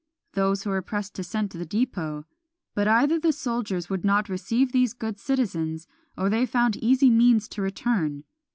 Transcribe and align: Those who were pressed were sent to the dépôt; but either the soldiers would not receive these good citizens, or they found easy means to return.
Those 0.33 0.63
who 0.63 0.71
were 0.71 0.81
pressed 0.81 1.15
were 1.15 1.23
sent 1.23 1.51
to 1.51 1.59
the 1.59 1.65
dépôt; 1.67 2.23
but 2.73 2.87
either 2.87 3.19
the 3.19 3.31
soldiers 3.31 3.87
would 3.87 4.03
not 4.03 4.29
receive 4.29 4.71
these 4.71 4.95
good 4.95 5.19
citizens, 5.19 5.85
or 6.17 6.27
they 6.27 6.47
found 6.47 6.75
easy 6.77 7.11
means 7.11 7.47
to 7.49 7.61
return. 7.61 8.23